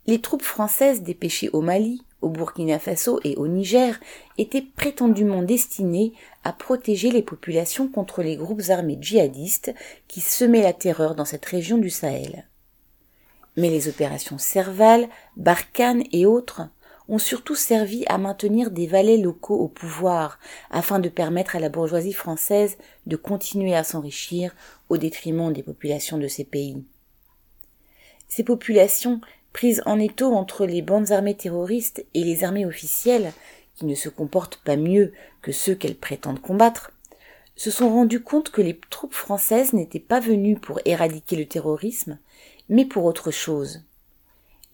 Les 0.07 0.21
troupes 0.21 0.45
françaises 0.45 1.03
dépêchées 1.03 1.51
au 1.53 1.61
Mali, 1.61 2.03
au 2.25 2.31
Burkina 2.31 2.79
Faso 2.79 3.21
et 3.23 3.37
au 3.37 3.47
Niger 3.47 4.01
étaient 4.39 4.63
prétendument 4.63 5.43
destinées 5.43 6.15
à 6.43 6.53
protéger 6.53 7.11
les 7.11 7.23
populations 7.23 7.87
contre 7.87 8.23
les 8.23 8.37
groupes 8.37 8.63
armés 8.71 8.99
djihadistes 9.01 9.75
qui 10.09 10.21
semaient 10.21 10.63
la 10.63 10.73
terreur 10.73 11.15
dans 11.15 11.27
cette 11.27 11.45
région 11.45 11.77
du 11.79 11.91
Sahel. 11.91 12.49
Mais 13.57 13.69
les 13.69 13.89
opérations 13.89 14.39
Serval, 14.39 15.09
Barkhane 15.37 16.03
et 16.13 16.27
autres 16.27 16.63
ont 17.09 17.19
surtout 17.19 17.55
servi 17.55 18.05
à 18.07 18.17
maintenir 18.17 18.71
des 18.71 18.87
valets 18.87 19.19
locaux 19.19 19.59
au 19.59 19.69
pouvoir 19.69 20.39
afin 20.71 20.99
de 20.99 21.11
permettre 21.11 21.55
à 21.55 21.61
la 21.61 21.69
bourgeoisie 21.69 22.15
française 22.15 22.79
de 23.07 23.17
continuer 23.17 23.75
à 23.75 23.85
s'enrichir 23.85 24.55
au 24.89 24.97
détriment 24.97 25.53
des 25.53 25.63
populations 25.63 26.17
de 26.19 26.29
ces 26.29 26.45
pays. 26.45 26.83
Ces 28.29 28.43
populations, 28.43 29.21
prises 29.55 29.83
en 29.87 29.99
étau 29.99 30.35
entre 30.35 30.67
les 30.67 30.83
bandes 30.83 31.13
armées 31.13 31.37
terroristes 31.37 32.05
et 32.13 32.25
les 32.25 32.45
armées 32.45 32.67
officielles, 32.67 33.33
qui 33.77 33.87
ne 33.87 33.95
se 33.95 34.11
comportent 34.11 34.61
pas 34.63 34.77
mieux 34.77 35.13
que 35.41 35.53
ceux 35.53 35.75
qu'elles 35.75 35.97
prétendent 35.97 36.43
combattre, 36.43 36.91
se 37.57 37.71
sont 37.71 37.89
rendus 37.89 38.21
compte 38.21 38.51
que 38.51 38.61
les 38.61 38.79
troupes 38.91 39.15
françaises 39.15 39.73
n'étaient 39.73 40.01
pas 40.01 40.21
venues 40.21 40.57
pour 40.57 40.81
éradiquer 40.85 41.37
le 41.37 41.47
terrorisme, 41.47 42.19
mais 42.69 42.85
pour 42.85 43.05
autre 43.05 43.31
chose. 43.31 43.83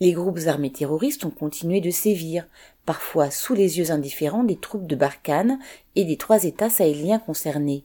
Les 0.01 0.13
groupes 0.13 0.41
armés 0.47 0.73
terroristes 0.73 1.27
ont 1.27 1.31
continué 1.31 1.83
de 1.83 1.91
sévir, 1.91 2.47
parfois 2.87 3.31
sous 3.31 3.55
les 3.55 3.79
yeux 3.79 3.91
indifférents 3.91 4.45
des 4.45 4.57
troupes 4.57 4.87
de 4.87 4.97
Barkhane 4.97 5.59
et 5.95 6.07
des 6.07 6.17
trois 6.17 6.45
États 6.45 6.71
sahéliens 6.71 7.19
concernés. 7.19 7.85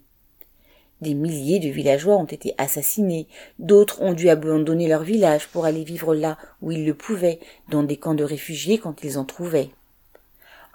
Des 1.01 1.13
milliers 1.13 1.59
de 1.59 1.69
villageois 1.69 2.15
ont 2.15 2.25
été 2.25 2.55
assassinés, 2.57 3.27
d'autres 3.59 4.01
ont 4.01 4.13
dû 4.13 4.29
abandonner 4.29 4.87
leur 4.87 5.03
village 5.03 5.47
pour 5.49 5.65
aller 5.65 5.83
vivre 5.83 6.15
là 6.15 6.37
où 6.61 6.71
ils 6.71 6.85
le 6.85 6.93
pouvaient, 6.93 7.39
dans 7.69 7.83
des 7.83 7.97
camps 7.97 8.13
de 8.13 8.23
réfugiés 8.23 8.77
quand 8.77 9.03
ils 9.03 9.17
en 9.17 9.25
trouvaient. 9.25 9.69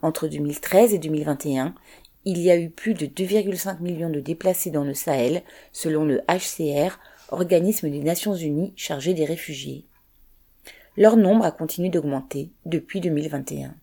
Entre 0.03 0.29
2013 0.29 0.95
et 0.95 0.99
2021, 0.99 1.75
il 2.27 2.39
y 2.39 2.51
a 2.51 2.59
eu 2.59 2.69
plus 2.69 2.93
de 2.93 3.07
2,5 3.07 3.81
millions 3.81 4.11
de 4.11 4.21
déplacés 4.21 4.71
dans 4.71 4.85
le 4.85 4.95
Sahel, 4.95 5.43
selon 5.73 6.05
le 6.05 6.21
HCR, 6.29 6.99
organisme 7.31 7.91
des 7.91 8.01
Nations 8.01 8.35
Unies 8.35 8.73
chargé 8.77 9.15
des 9.15 9.25
réfugiés. 9.25 9.85
Leur 10.97 11.17
nombre 11.17 11.45
a 11.45 11.51
continué 11.51 11.89
d'augmenter 11.89 12.51
depuis 12.67 13.01
2021. 13.01 13.75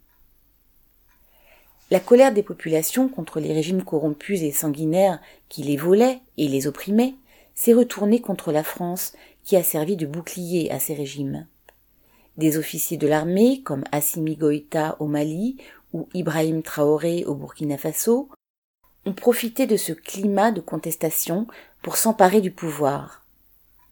La 1.90 2.02
colère 2.02 2.34
des 2.34 2.44
populations 2.44 3.08
contre 3.08 3.40
les 3.40 3.54
régimes 3.54 3.84
corrompus 3.84 4.42
et 4.42 4.52
sanguinaires 4.52 5.22
qui 5.48 5.64
les 5.64 5.78
volaient 5.78 6.20
et 6.38 6.50
les 6.50 6.68
opprimaient 6.68 7.16
s'est 7.56 7.74
retournée 7.74 8.20
contre 8.20 8.52
la 8.52 8.64
France 8.64 9.14
qui 9.44 9.56
a 9.56 9.64
servi 9.64 9.96
de 9.96 10.06
bouclier 10.06 10.70
à 10.70 10.80
ces 10.80 10.94
régimes. 10.94 11.48
Des 12.36 12.58
officiers 12.58 12.98
de 12.98 13.08
l'armée 13.08 13.62
comme 13.62 13.86
Assimi 13.94 14.36
Goïta 14.36 14.98
au 15.00 15.08
Mali 15.08 15.56
ou 15.94 16.10
Ibrahim 16.14 16.62
Traoré 16.62 17.24
au 17.24 17.36
Burkina 17.36 17.78
Faso 17.78 18.28
ont 19.06 19.14
profité 19.14 19.66
de 19.66 19.78
ce 19.78 19.94
climat 19.94 20.52
de 20.52 20.60
contestation 20.60 21.48
pour 21.82 21.96
s'emparer 21.96 22.42
du 22.42 22.52
pouvoir. 22.52 23.26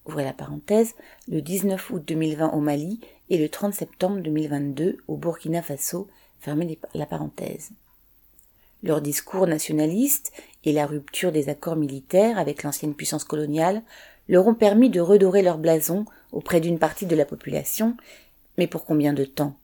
Ouvrez 0.06 0.26
la 0.26 0.34
parenthèse, 0.34 0.96
le 1.30 1.42
19 1.42 1.92
août 1.92 2.04
2020 2.06 2.50
au 2.50 2.60
Mali 2.60 3.00
et 3.30 3.38
le 3.38 3.48
30 3.48 3.74
septembre 3.74 4.20
2022 4.20 4.98
au 5.08 5.16
Burkina 5.16 5.62
Faso, 5.62 6.10
fermez 6.42 6.78
la 6.94 7.06
parenthèse. 7.06 7.72
Leur 8.86 9.02
discours 9.02 9.48
nationaliste 9.48 10.32
et 10.64 10.72
la 10.72 10.86
rupture 10.86 11.32
des 11.32 11.50
accords 11.50 11.76
militaires 11.76 12.38
avec 12.38 12.62
l'ancienne 12.62 12.94
puissance 12.94 13.24
coloniale 13.24 13.82
leur 14.30 14.46
ont 14.46 14.54
permis 14.54 14.92
de 14.92 15.02
redorer 15.02 15.42
leur 15.42 15.58
blason 15.58 16.06
auprès 16.32 16.62
d'une 16.62 16.78
partie 16.78 17.08
de 17.08 17.16
la 17.16 17.26
population, 17.26 17.98
mais 18.60 18.68
pour 18.68 18.86
combien 18.86 19.14
de 19.14 19.26
temps? 19.26 19.56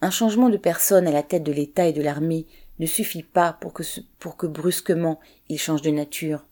Un 0.00 0.10
changement 0.10 0.48
de 0.48 0.56
personne 0.56 1.06
à 1.06 1.12
la 1.12 1.22
tête 1.22 1.44
de 1.44 1.52
l'État 1.52 1.86
et 1.86 1.92
de 1.92 2.02
l'armée 2.02 2.46
ne 2.80 2.86
suffit 2.86 3.22
pas 3.22 3.52
pour 3.52 3.72
que, 3.72 3.84
pour 4.18 4.36
que 4.36 4.48
brusquement 4.48 5.20
ils 5.48 5.60
changent 5.60 5.82
de 5.82 5.90
nature. 5.90 6.44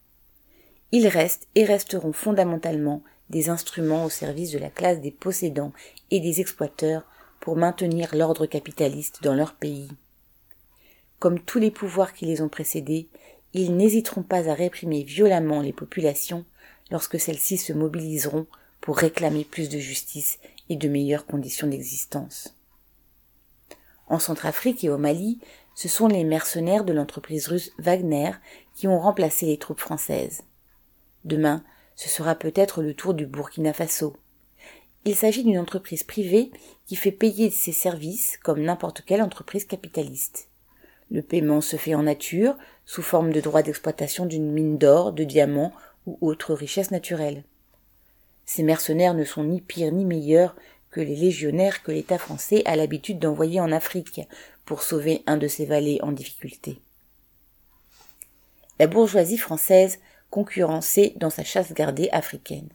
Ils 0.93 1.09
restent 1.09 1.49
et 1.57 1.65
resteront 1.65 2.13
fondamentalement 2.13 3.03
des 3.29 3.49
instruments 3.49 4.05
au 4.05 4.11
service 4.11 4.53
de 4.53 4.59
la 4.59 4.71
classe 4.71 5.01
des 5.01 5.11
possédants 5.11 5.73
et 6.13 6.21
des 6.21 6.41
exploiteurs 6.41 7.03
pour 7.41 7.57
maintenir 7.57 8.15
l'ordre 8.15 8.47
capitaliste 8.47 9.21
dans 9.25 9.35
leur 9.35 9.55
pays. 9.55 9.89
Comme 11.19 11.41
tous 11.41 11.59
les 11.59 11.71
pouvoirs 11.71 12.13
qui 12.13 12.27
les 12.27 12.43
ont 12.43 12.49
précédés, 12.49 13.09
ils 13.53 13.75
n'hésiteront 13.75 14.23
pas 14.23 14.49
à 14.51 14.55
réprimer 14.55 15.03
violemment 15.03 15.63
les 15.63 15.73
populations 15.73 16.45
lorsque 16.91 17.19
celles-ci 17.19 17.57
se 17.57 17.73
mobiliseront 17.73 18.47
pour 18.81 18.99
réclamer 18.99 19.45
plus 19.45 19.69
de 19.69 19.79
justice 19.79 20.39
et 20.69 20.77
de 20.77 20.89
meilleures 20.89 21.27
conditions 21.27 21.67
d'existence. 21.67 22.55
En 24.09 24.19
Centrafrique 24.19 24.85
et 24.85 24.91
au 24.91 24.99
Mali, 24.99 25.41
ce 25.75 25.89
sont 25.89 26.07
les 26.07 26.25
mercenaires 26.25 26.85
de 26.85 26.93
l'entreprise 26.93 27.49
russe 27.49 27.73
Wagner 27.79 28.33
qui 28.75 28.87
ont 28.87 29.01
remplacé 29.01 29.47
les 29.47 29.59
troupes 29.59 29.81
françaises. 29.81 30.43
Demain, 31.25 31.65
ce 31.97 32.09
sera 32.09 32.35
peut-être 32.35 32.83
le 32.83 32.95
tour 32.95 33.15
du 33.15 33.27
Burkina 33.27 33.73
Faso. 33.73 34.17
Il 35.05 35.17
s'agit 35.17 35.45
d'une 35.45 35.59
entreprise 35.59 36.05
privée 36.05 36.51
qui 36.87 36.95
fait 36.95 37.13
payer 37.13 37.51
ses 37.51 37.73
services 37.73 38.39
comme 38.43 38.63
n'importe 38.63 39.03
quelle 39.05 39.23
entreprise 39.23 39.65
capitaliste. 39.65 40.49
Le 41.11 41.23
paiement 41.23 41.61
se 41.61 41.77
fait 41.77 41.95
en 41.95 42.03
nature, 42.03 42.57
sous 42.85 43.03
forme 43.03 43.33
de 43.33 43.41
droits 43.41 43.63
d'exploitation 43.63 44.27
d'une 44.27 44.51
mine 44.51 44.79
d'or, 44.79 45.13
de 45.13 45.25
diamants 45.25 45.73
ou 46.07 46.19
autre 46.21 46.55
richesse 46.55 46.91
naturelle. 46.91 47.45
Ces 48.45 48.63
mercenaires 48.63 49.15
ne 49.15 49.25
sont 49.25 49.45
ni 49.45 49.61
pires 49.61 49.93
ni 49.93 50.05
meilleurs 50.05 50.57
que 50.91 51.01
les 51.01 51.17
légionnaires 51.17 51.83
que 51.83 51.93
l'État 51.93 52.19
français 52.19 52.63
a 52.65 52.77
l'habitude 52.77 53.19
d'envoyer 53.19 53.61
en 53.61 53.73
Afrique 53.73 54.21
pour 54.65 54.83
sauver 54.83 55.23
un 55.27 55.37
de 55.37 55.49
ses 55.49 55.67
valets 55.67 56.01
en 56.03 56.13
difficulté. 56.13 56.81
La 58.79 58.87
bourgeoisie 58.87 59.39
française 59.39 59.99
concurrencée 60.31 61.15
dans 61.17 61.31
sa 61.31 61.45
chasse 61.45 61.73
gardée 61.73 62.09
africaine. 62.13 62.69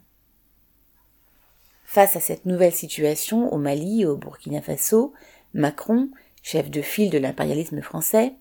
Face 1.85 2.15
à 2.15 2.19
cette 2.19 2.45
nouvelle 2.45 2.73
situation 2.73 3.51
au 3.53 3.57
Mali 3.57 4.01
et 4.01 4.05
au 4.05 4.15
Burkina 4.15 4.61
Faso, 4.61 5.13
Macron 5.53 6.09
chef 6.41 6.69
de 6.69 6.81
file 6.81 7.09
de 7.09 7.17
l'impérialisme 7.17 7.81
français, 7.81 8.33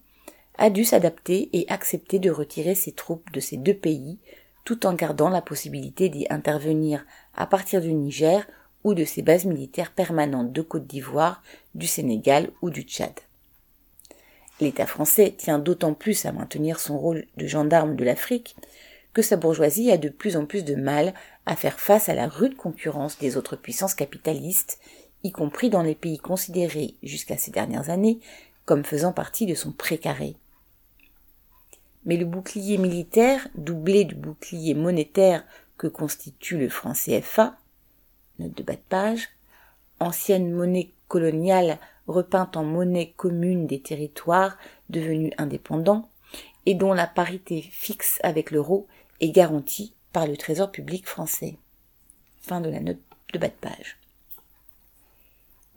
a 0.59 0.71
dû 0.71 0.85
s'adapter 0.85 1.49
et 1.53 1.67
accepter 1.69 2.19
de 2.19 2.31
retirer 2.31 2.75
ses 2.75 2.93
troupes 2.93 3.31
de 3.33 3.41
ces 3.41 3.57
deux 3.57 3.75
pays, 3.75 4.19
tout 4.65 4.87
en 4.87 4.95
gardant 4.95 5.31
la 5.31 5.43
possibilité 5.43 6.09
d'y 6.09 6.27
intervenir 6.31 7.07
à 7.35 7.47
partir 7.47 7.81
du 7.81 7.95
Niger 7.95 8.47
ou 8.85 8.95
de 8.95 9.05
ses 9.05 9.23
bases 9.23 9.47
militaires 9.47 9.93
permanentes 9.93 10.53
de 10.53 10.63
Côte 10.63 10.87
d'Ivoire, 10.87 11.43
du 11.75 11.87
Sénégal 11.87 12.51
ou 12.63 12.71
du 12.71 12.83
Tchad. 12.83 13.13
L'État 14.61 14.87
français 14.87 15.35
tient 15.37 15.59
d'autant 15.59 15.95
plus 15.95 16.27
à 16.27 16.33
maintenir 16.33 16.79
son 16.81 16.99
rôle 16.99 17.27
de 17.37 17.47
gendarme 17.47 17.97
de 17.97 18.05
l'Afrique 18.05 18.57
que 19.15 19.23
sa 19.23 19.37
bourgeoisie 19.37 19.91
a 19.91 19.97
de 19.97 20.09
plus 20.09 20.37
en 20.37 20.45
plus 20.45 20.65
de 20.65 20.75
mal 20.75 21.15
à 21.47 21.57
faire 21.57 21.81
face 21.81 22.09
à 22.09 22.15
la 22.15 22.29
rude 22.29 22.57
concurrence 22.57 23.19
des 23.19 23.37
autres 23.37 23.57
puissances 23.57 23.95
capitalistes 23.95 24.79
y 25.23 25.33
compris 25.33 25.71
dans 25.71 25.83
les 25.83 25.95
pays 25.95 26.19
considérés 26.19 26.95
jusqu'à 27.03 27.37
ces 27.37 27.51
dernières 27.51 27.91
années 27.91 28.21
comme 28.65 28.85
faisant 28.85 29.13
partie 29.13 29.47
de 29.47 29.55
son 29.55 29.73
précaré. 29.73 30.37
Mais 32.05 32.17
le 32.17 32.25
bouclier 32.25 32.79
militaire, 32.79 33.49
doublé 33.55 34.05
du 34.05 34.15
bouclier 34.15 34.75
monétaire 34.75 35.45
que 35.77 35.87
constitue 35.87 36.59
le 36.59 36.69
franc 36.69 36.93
CFA, 36.93 37.57
note 38.39 38.57
de 38.57 38.63
bas 38.63 38.75
de 38.75 38.81
page, 38.89 39.29
ancienne 39.99 40.53
monnaie 40.53 40.93
coloniale 41.09 41.79
repeinte 42.07 42.57
en 42.57 42.65
monnaie 42.65 43.13
commune 43.17 43.67
des 43.67 43.81
territoires 43.81 44.57
devenus 44.89 45.33
indépendants, 45.39 46.09
et 46.67 46.75
dont 46.75 46.93
la 46.93 47.07
parité 47.07 47.63
fixe 47.63 48.19
avec 48.23 48.51
l'euro 48.51 48.87
est 49.21 49.31
garantie 49.31 49.95
par 50.13 50.27
le 50.27 50.37
Trésor 50.37 50.71
public 50.71 51.07
français. 51.07 51.57
Fin 52.41 52.61
de 52.61 52.71
la 52.71 52.81
note 52.81 53.01
de 53.33 53.39
bas 53.39 53.49
de 53.49 53.53
page. 53.53 54.00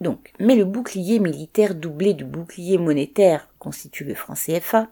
Donc, 0.00 0.32
mais 0.38 0.56
le 0.56 0.64
bouclier 0.64 1.18
militaire 1.18 1.74
doublé 1.74 2.14
du 2.14 2.24
bouclier 2.24 2.78
monétaire 2.78 3.48
constitue 3.58 4.04
le 4.04 4.14
franc 4.14 4.34
CFA 4.34 4.88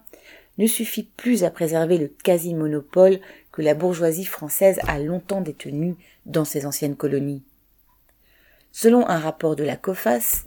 ne 0.57 0.67
suffit 0.67 1.03
plus 1.03 1.43
à 1.43 1.49
préserver 1.49 1.97
le 1.97 2.07
quasi-monopole 2.07 3.19
que 3.51 3.61
la 3.61 3.73
bourgeoisie 3.73 4.25
française 4.25 4.79
a 4.87 4.99
longtemps 4.99 5.41
détenu 5.41 5.95
dans 6.25 6.45
ses 6.45 6.65
anciennes 6.65 6.95
colonies. 6.95 7.43
Selon 8.71 9.07
un 9.07 9.19
rapport 9.19 9.55
de 9.55 9.63
la 9.63 9.75
COFAS, 9.75 10.45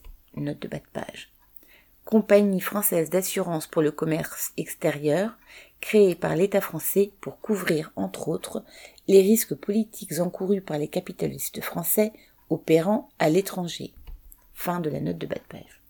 compagnie 2.05 2.61
française 2.61 3.11
d'assurance 3.11 3.67
pour 3.67 3.83
le 3.83 3.91
commerce 3.91 4.53
extérieur, 4.57 5.37
créée 5.81 6.15
par 6.15 6.35
l'État 6.35 6.61
français 6.61 7.13
pour 7.21 7.41
couvrir, 7.41 7.93
entre 7.97 8.29
autres, 8.29 8.65
les 9.09 9.21
risques 9.21 9.55
politiques 9.55 10.19
encourus 10.19 10.61
par 10.61 10.79
les 10.79 10.89
capitalistes 10.89 11.61
français 11.61 12.13
opérant 12.49 13.09
à 13.19 13.29
l'étranger. 13.29 13.93
Fin 14.57 14.81
de 14.81 14.91
la 14.91 15.01
note 15.01 15.19
de 15.19 15.27
bas 15.27 15.37
de 15.37 15.59
page. 15.59 15.81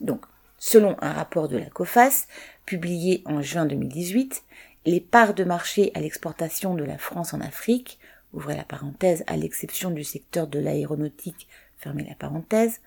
Donc, 0.00 0.24
selon 0.56 0.96
un 1.02 1.12
rapport 1.12 1.48
de 1.48 1.58
la 1.58 1.68
COFAS, 1.68 2.26
publié 2.64 3.22
en 3.26 3.42
juin 3.42 3.66
2018, 3.66 4.44
les 4.86 5.00
parts 5.00 5.34
de 5.34 5.44
marché 5.44 5.90
à 5.94 6.00
l'exportation 6.00 6.74
de 6.74 6.84
la 6.84 6.96
France 6.96 7.34
en 7.34 7.40
Afrique, 7.40 7.98
ouvrez 8.32 8.56
la 8.56 8.64
parenthèse, 8.64 9.24
à 9.26 9.36
l'exception 9.36 9.90
du 9.90 10.04
secteur 10.04 10.46
de 10.46 10.58
l'aéronautique, 10.60 11.48
fermez 11.76 12.04
la 12.04 12.14
parenthèse, 12.14 12.80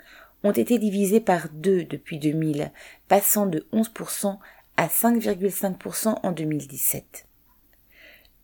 ont 0.44 0.54
été 0.54 0.80
divisées 0.80 1.20
par 1.20 1.50
deux 1.50 1.84
depuis 1.84 2.18
2000, 2.18 2.72
passant 3.10 3.46
de 3.46 3.68
11% 3.74 4.40
à 4.78 4.88
5,5% 4.88 6.20
en 6.24 6.32
2017. 6.32 7.28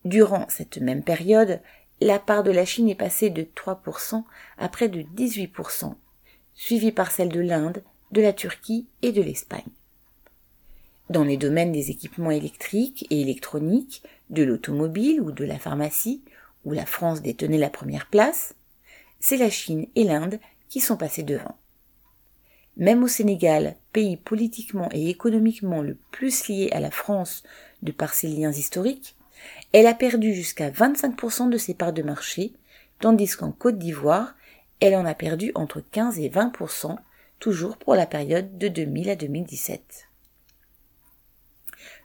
Durant 0.04 0.46
cette 0.48 0.78
même 0.78 1.02
période, 1.02 1.60
la 2.00 2.18
part 2.18 2.42
de 2.42 2.50
la 2.50 2.64
Chine 2.66 2.88
est 2.88 2.94
passée 2.94 3.30
de 3.30 3.42
3% 3.42 4.22
à 4.58 4.68
près 4.68 4.88
de 4.88 5.02
18%, 5.02 5.94
suivie 6.60 6.92
par 6.92 7.10
celle 7.10 7.30
de 7.30 7.40
l'Inde, 7.40 7.82
de 8.12 8.20
la 8.20 8.34
Turquie 8.34 8.86
et 9.00 9.12
de 9.12 9.22
l'Espagne. 9.22 9.72
Dans 11.08 11.24
les 11.24 11.38
domaines 11.38 11.72
des 11.72 11.90
équipements 11.90 12.30
électriques 12.30 13.06
et 13.08 13.22
électroniques, 13.22 14.02
de 14.28 14.42
l'automobile 14.42 15.22
ou 15.22 15.32
de 15.32 15.44
la 15.46 15.58
pharmacie, 15.58 16.22
où 16.66 16.72
la 16.72 16.84
France 16.84 17.22
détenait 17.22 17.56
la 17.56 17.70
première 17.70 18.10
place, 18.10 18.54
c'est 19.20 19.38
la 19.38 19.48
Chine 19.48 19.86
et 19.94 20.04
l'Inde 20.04 20.38
qui 20.68 20.80
sont 20.80 20.98
passés 20.98 21.22
devant. 21.22 21.56
Même 22.76 23.02
au 23.02 23.08
Sénégal, 23.08 23.76
pays 23.94 24.18
politiquement 24.18 24.90
et 24.92 25.08
économiquement 25.08 25.80
le 25.80 25.96
plus 26.10 26.46
lié 26.48 26.68
à 26.72 26.80
la 26.80 26.90
France 26.90 27.42
de 27.80 27.90
par 27.90 28.12
ses 28.12 28.28
liens 28.28 28.52
historiques, 28.52 29.16
elle 29.72 29.86
a 29.86 29.94
perdu 29.94 30.34
jusqu'à 30.34 30.70
25% 30.70 31.48
de 31.48 31.56
ses 31.56 31.72
parts 31.72 31.94
de 31.94 32.02
marché, 32.02 32.52
tandis 32.98 33.34
qu'en 33.34 33.50
Côte 33.50 33.78
d'Ivoire, 33.78 34.34
elle 34.80 34.96
en 34.96 35.04
a 35.04 35.14
perdu 35.14 35.52
entre 35.54 35.80
15 35.80 36.18
et 36.18 36.28
20%, 36.28 36.96
toujours 37.38 37.76
pour 37.76 37.94
la 37.94 38.06
période 38.06 38.58
de 38.58 38.68
2000 38.68 39.10
à 39.10 39.16
2017. 39.16 40.08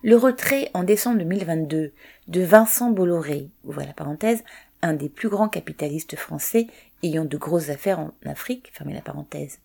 Le 0.03 0.15
retrait 0.15 0.69
en 0.73 0.83
décembre 0.83 1.19
2022 1.19 1.91
de 2.27 2.41
Vincent 2.41 2.91
Bolloré, 2.91 3.49
ouvre 3.63 3.83
la 3.83 3.93
parenthèse, 3.93 4.43
un 4.81 4.93
des 4.93 5.09
plus 5.09 5.29
grands 5.29 5.49
capitalistes 5.49 6.15
français 6.15 6.67
ayant 7.03 7.25
de 7.25 7.37
grosses 7.37 7.69
affaires 7.69 7.99
en 7.99 8.11
Afrique, 8.25 8.71
fermez 8.73 8.93
la 8.93 9.01
parenthèse, 9.01 9.59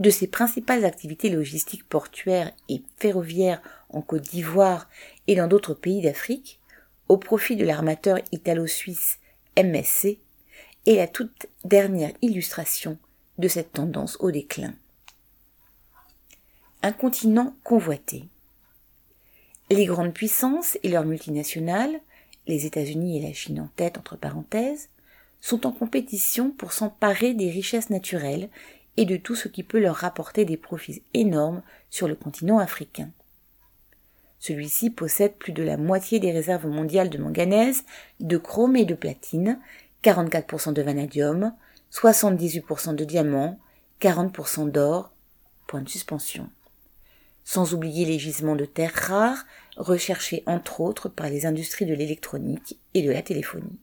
de 0.00 0.10
ses 0.10 0.26
principales 0.26 0.84
activités 0.84 1.28
logistiques 1.28 1.88
portuaires 1.88 2.52
et 2.68 2.82
ferroviaires 2.98 3.62
en 3.90 4.00
Côte 4.00 4.22
d'Ivoire 4.22 4.88
et 5.26 5.34
dans 5.34 5.48
d'autres 5.48 5.74
pays 5.74 6.02
d'Afrique, 6.02 6.60
au 7.08 7.16
profit 7.16 7.56
de 7.56 7.64
l'armateur 7.64 8.18
italo-suisse 8.32 9.18
MSC, 9.56 10.18
est 10.88 10.96
la 10.96 11.06
toute 11.06 11.46
dernière 11.64 12.12
illustration 12.22 12.96
de 13.36 13.46
cette 13.46 13.72
tendance 13.72 14.16
au 14.20 14.30
déclin. 14.30 14.72
Un 16.82 16.92
continent 16.92 17.54
convoité. 17.62 18.24
Les 19.70 19.84
grandes 19.84 20.14
puissances 20.14 20.78
et 20.82 20.88
leurs 20.88 21.04
multinationales, 21.04 22.00
les 22.46 22.64
États-Unis 22.64 23.18
et 23.18 23.26
la 23.26 23.34
Chine 23.34 23.60
en 23.60 23.68
tête 23.76 23.98
entre 23.98 24.16
parenthèses, 24.16 24.88
sont 25.42 25.66
en 25.66 25.72
compétition 25.72 26.50
pour 26.50 26.72
s'emparer 26.72 27.34
des 27.34 27.50
richesses 27.50 27.90
naturelles 27.90 28.48
et 28.96 29.04
de 29.04 29.18
tout 29.18 29.34
ce 29.34 29.48
qui 29.48 29.62
peut 29.62 29.78
leur 29.78 29.96
rapporter 29.96 30.46
des 30.46 30.56
profits 30.56 31.02
énormes 31.12 31.62
sur 31.90 32.08
le 32.08 32.14
continent 32.14 32.58
africain. 32.58 33.10
Celui-ci 34.38 34.88
possède 34.88 35.34
plus 35.34 35.52
de 35.52 35.62
la 35.62 35.76
moitié 35.76 36.18
des 36.18 36.32
réserves 36.32 36.66
mondiales 36.66 37.10
de 37.10 37.18
manganèse, 37.18 37.84
de 38.20 38.38
chrome 38.38 38.76
et 38.76 38.86
de 38.86 38.94
platine, 38.94 39.58
44% 40.02 40.72
de 40.72 40.82
vanadium, 40.82 41.52
78% 41.92 42.94
de 42.94 43.04
diamants, 43.04 43.58
40% 44.00 44.70
d'or, 44.70 45.12
point 45.66 45.82
de 45.82 45.88
suspension 45.88 46.48
sans 47.48 47.72
oublier 47.72 48.04
les 48.04 48.18
gisements 48.18 48.56
de 48.56 48.66
terres 48.66 48.92
rares, 48.92 49.46
recherchés 49.78 50.42
entre 50.44 50.82
autres 50.82 51.08
par 51.08 51.30
les 51.30 51.46
industries 51.46 51.86
de 51.86 51.94
l'électronique 51.94 52.78
et 52.92 53.00
de 53.00 53.10
la 53.10 53.22
téléphonie. 53.22 53.78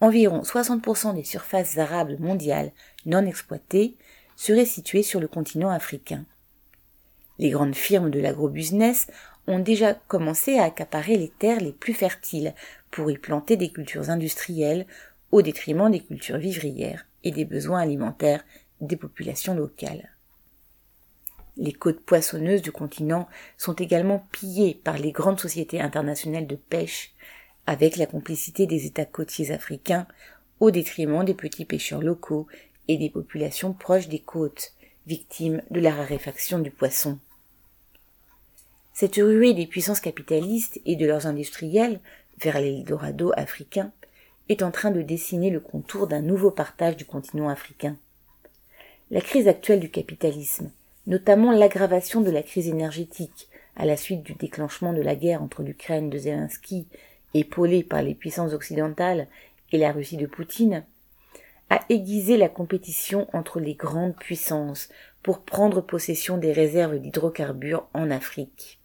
Environ 0.00 0.40
60% 0.40 1.14
des 1.14 1.24
surfaces 1.24 1.76
arables 1.76 2.16
mondiales 2.18 2.72
non 3.04 3.26
exploitées 3.26 3.98
seraient 4.34 4.64
situées 4.64 5.02
sur 5.02 5.20
le 5.20 5.28
continent 5.28 5.68
africain. 5.68 6.24
Les 7.38 7.50
grandes 7.50 7.74
firmes 7.74 8.08
de 8.08 8.18
l'agrobusiness 8.18 9.08
ont 9.46 9.58
déjà 9.58 9.94
commencé 9.94 10.58
à 10.58 10.64
accaparer 10.64 11.16
les 11.16 11.28
terres 11.28 11.60
les 11.60 11.72
plus 11.72 11.94
fertiles 11.94 12.54
pour 12.90 13.10
y 13.10 13.18
planter 13.18 13.56
des 13.56 13.70
cultures 13.70 14.10
industrielles 14.10 14.86
au 15.32 15.42
détriment 15.42 15.90
des 15.90 16.00
cultures 16.00 16.38
vivrières 16.38 17.06
et 17.24 17.30
des 17.30 17.44
besoins 17.44 17.80
alimentaires 17.80 18.44
des 18.80 18.96
populations 18.96 19.54
locales. 19.54 20.10
Les 21.56 21.72
côtes 21.72 22.00
poissonneuses 22.00 22.62
du 22.62 22.70
continent 22.70 23.28
sont 23.56 23.74
également 23.74 24.26
pillées 24.30 24.74
par 24.74 24.98
les 24.98 25.12
grandes 25.12 25.40
sociétés 25.40 25.80
internationales 25.80 26.46
de 26.46 26.56
pêche, 26.56 27.14
avec 27.66 27.96
la 27.96 28.06
complicité 28.06 28.66
des 28.66 28.86
États 28.86 29.06
côtiers 29.06 29.50
africains, 29.52 30.06
au 30.60 30.70
détriment 30.70 31.24
des 31.24 31.34
petits 31.34 31.64
pêcheurs 31.64 32.02
locaux 32.02 32.46
et 32.88 32.98
des 32.98 33.10
populations 33.10 33.72
proches 33.72 34.08
des 34.08 34.20
côtes, 34.20 34.72
victimes 35.06 35.62
de 35.70 35.80
la 35.80 35.94
raréfaction 35.94 36.58
du 36.58 36.70
poisson. 36.70 37.18
Cette 38.98 39.16
ruée 39.16 39.52
des 39.52 39.66
puissances 39.66 40.00
capitalistes 40.00 40.80
et 40.86 40.96
de 40.96 41.04
leurs 41.04 41.26
industriels 41.26 42.00
vers 42.38 42.58
l'Eldorado 42.58 43.30
africain 43.36 43.92
est 44.48 44.62
en 44.62 44.70
train 44.70 44.90
de 44.90 45.02
dessiner 45.02 45.50
le 45.50 45.60
contour 45.60 46.06
d'un 46.06 46.22
nouveau 46.22 46.50
partage 46.50 46.96
du 46.96 47.04
continent 47.04 47.50
africain. 47.50 47.98
La 49.10 49.20
crise 49.20 49.48
actuelle 49.48 49.80
du 49.80 49.90
capitalisme, 49.90 50.72
notamment 51.06 51.52
l'aggravation 51.52 52.22
de 52.22 52.30
la 52.30 52.42
crise 52.42 52.68
énergétique 52.68 53.50
à 53.76 53.84
la 53.84 53.98
suite 53.98 54.22
du 54.22 54.32
déclenchement 54.32 54.94
de 54.94 55.02
la 55.02 55.14
guerre 55.14 55.42
entre 55.42 55.62
l'Ukraine 55.62 56.08
de 56.08 56.16
Zelensky, 56.16 56.88
épaulée 57.34 57.84
par 57.84 58.00
les 58.00 58.14
puissances 58.14 58.54
occidentales, 58.54 59.28
et 59.72 59.76
la 59.78 59.92
Russie 59.92 60.16
de 60.16 60.24
Poutine, 60.24 60.86
a 61.68 61.80
aiguisé 61.90 62.38
la 62.38 62.48
compétition 62.48 63.28
entre 63.34 63.60
les 63.60 63.74
grandes 63.74 64.16
puissances 64.16 64.88
pour 65.22 65.40
prendre 65.40 65.82
possession 65.82 66.38
des 66.38 66.52
réserves 66.52 66.98
d'hydrocarbures 66.98 67.88
en 67.92 68.10
Afrique. 68.10 68.80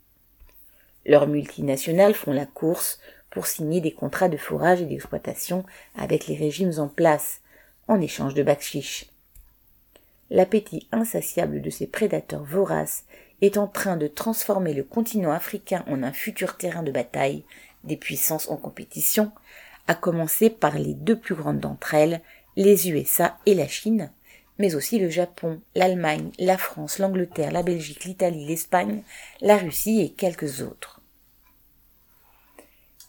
Leurs 1.05 1.27
multinationales 1.27 2.13
font 2.13 2.33
la 2.33 2.45
course 2.45 2.99
pour 3.29 3.47
signer 3.47 3.81
des 3.81 3.91
contrats 3.91 4.29
de 4.29 4.37
forage 4.37 4.81
et 4.81 4.85
d'exploitation 4.85 5.65
avec 5.95 6.27
les 6.27 6.35
régimes 6.35 6.73
en 6.77 6.87
place, 6.87 7.41
en 7.87 7.99
échange 8.01 8.33
de 8.33 8.43
bakshish 8.43 9.11
l'appétit 10.31 10.87
insatiable 10.91 11.61
de 11.61 11.69
ces 11.69 11.85
prédateurs 11.85 12.43
voraces 12.43 13.03
est 13.41 13.57
en 13.57 13.67
train 13.67 13.97
de 13.97 14.07
transformer 14.07 14.73
le 14.73 14.83
continent 14.83 15.31
africain 15.31 15.83
en 15.87 16.01
un 16.01 16.13
futur 16.13 16.57
terrain 16.57 16.83
de 16.83 16.91
bataille 16.91 17.43
des 17.83 17.97
puissances 17.97 18.49
en 18.49 18.55
compétition, 18.55 19.31
à 19.87 19.95
commencer 19.95 20.49
par 20.49 20.77
les 20.79 20.93
deux 20.93 21.17
plus 21.17 21.35
grandes 21.35 21.59
d'entre 21.59 21.93
elles, 21.93 22.21
les 22.55 22.89
USA 22.89 23.37
et 23.45 23.55
la 23.55 23.67
Chine, 23.67 24.11
mais 24.57 24.75
aussi 24.75 24.99
le 24.99 25.09
Japon, 25.09 25.61
l'Allemagne, 25.75 26.31
la 26.37 26.57
France, 26.57 26.99
l'Angleterre, 26.99 27.51
la 27.51 27.63
Belgique, 27.63 28.05
l'Italie, 28.05 28.45
l'Espagne, 28.45 29.03
la 29.41 29.57
Russie 29.57 30.01
et 30.01 30.11
quelques 30.11 30.61
autres. 30.61 31.01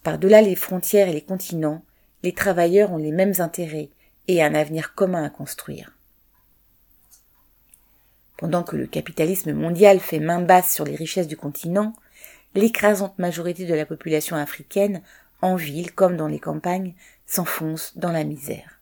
Par-delà 0.02 0.42
les 0.42 0.56
frontières 0.56 1.08
et 1.08 1.12
les 1.12 1.22
continents, 1.22 1.82
les 2.22 2.32
travailleurs 2.32 2.92
ont 2.92 2.98
les 2.98 3.12
mêmes 3.12 3.34
intérêts 3.38 3.90
et 4.28 4.42
un 4.42 4.54
avenir 4.54 4.94
commun 4.94 5.24
à 5.24 5.30
construire. 5.30 5.96
Pendant 8.36 8.64
que 8.64 8.76
le 8.76 8.86
capitalisme 8.86 9.52
mondial 9.52 10.00
fait 10.00 10.18
main 10.18 10.40
basse 10.40 10.74
sur 10.74 10.84
les 10.84 10.96
richesses 10.96 11.28
du 11.28 11.36
continent, 11.36 11.92
l'écrasante 12.54 13.18
majorité 13.18 13.66
de 13.66 13.74
la 13.74 13.86
population 13.86 14.36
africaine, 14.36 15.02
en 15.40 15.54
ville 15.54 15.92
comme 15.92 16.16
dans 16.16 16.28
les 16.28 16.40
campagnes, 16.40 16.94
s'enfonce 17.26 17.96
dans 17.96 18.12
la 18.12 18.24
misère. 18.24 18.81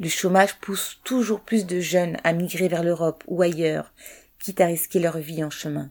Le 0.00 0.08
chômage 0.08 0.56
pousse 0.60 1.00
toujours 1.02 1.40
plus 1.40 1.66
de 1.66 1.80
jeunes 1.80 2.16
à 2.22 2.32
migrer 2.32 2.68
vers 2.68 2.84
l'Europe 2.84 3.24
ou 3.26 3.42
ailleurs, 3.42 3.92
quitte 4.38 4.60
à 4.60 4.66
risquer 4.66 5.00
leur 5.00 5.18
vie 5.18 5.42
en 5.42 5.50
chemin. 5.50 5.90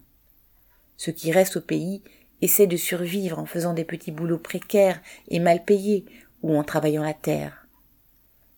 Ceux 0.96 1.12
qui 1.12 1.30
restent 1.30 1.58
au 1.58 1.60
pays 1.60 2.02
essaient 2.40 2.66
de 2.66 2.76
survivre 2.76 3.38
en 3.38 3.46
faisant 3.46 3.74
des 3.74 3.84
petits 3.84 4.12
boulots 4.12 4.38
précaires 4.38 5.00
et 5.28 5.40
mal 5.40 5.64
payés 5.64 6.06
ou 6.42 6.56
en 6.56 6.64
travaillant 6.64 7.02
la 7.02 7.14
terre. 7.14 7.66